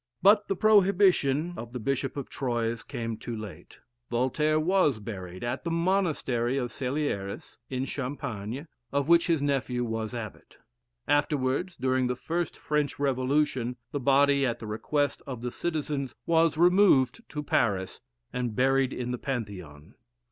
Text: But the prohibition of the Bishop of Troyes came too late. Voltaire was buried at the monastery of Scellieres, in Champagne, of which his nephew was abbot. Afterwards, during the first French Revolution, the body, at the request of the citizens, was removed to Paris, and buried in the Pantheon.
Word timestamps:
But 0.23 0.47
the 0.47 0.55
prohibition 0.55 1.53
of 1.55 1.73
the 1.73 1.79
Bishop 1.79 2.17
of 2.17 2.27
Troyes 2.27 2.81
came 2.81 3.17
too 3.17 3.35
late. 3.37 3.77
Voltaire 4.09 4.59
was 4.59 4.97
buried 4.99 5.43
at 5.43 5.63
the 5.63 5.69
monastery 5.69 6.57
of 6.57 6.71
Scellieres, 6.71 7.59
in 7.69 7.85
Champagne, 7.85 8.67
of 8.91 9.07
which 9.07 9.27
his 9.27 9.43
nephew 9.43 9.83
was 9.85 10.15
abbot. 10.15 10.57
Afterwards, 11.07 11.77
during 11.77 12.07
the 12.07 12.15
first 12.15 12.57
French 12.57 12.97
Revolution, 12.97 13.77
the 13.91 13.99
body, 13.99 14.43
at 14.43 14.57
the 14.57 14.65
request 14.65 15.21
of 15.27 15.41
the 15.41 15.51
citizens, 15.51 16.15
was 16.25 16.57
removed 16.57 17.21
to 17.29 17.43
Paris, 17.43 18.01
and 18.33 18.55
buried 18.55 18.93
in 18.93 19.11
the 19.11 19.19
Pantheon. 19.19 19.93